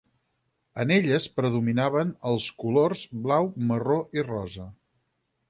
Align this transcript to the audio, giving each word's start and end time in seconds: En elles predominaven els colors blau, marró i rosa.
En 0.83 0.93
elles 0.95 1.27
predominaven 1.39 2.13
els 2.31 2.47
colors 2.65 3.05
blau, 3.27 3.53
marró 3.75 4.01
i 4.21 4.27
rosa. 4.33 4.69